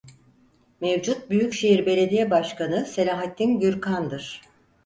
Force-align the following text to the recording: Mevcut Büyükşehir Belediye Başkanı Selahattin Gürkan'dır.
Mevcut 0.81 1.29
Büyükşehir 1.29 1.85
Belediye 1.85 2.29
Başkanı 2.31 2.85
Selahattin 2.85 3.59
Gürkan'dır. 3.59 4.41